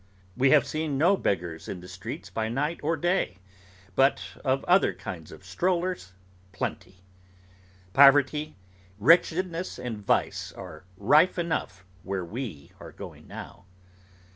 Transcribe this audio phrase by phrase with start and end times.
[0.35, 3.37] We have seen no beggars in the streets by night or day;
[3.95, 6.13] but of other kinds of strollers,
[6.51, 7.03] plenty.
[7.93, 8.55] Poverty,
[8.97, 13.65] wretchedness, and vice, are rife enough where we are going now.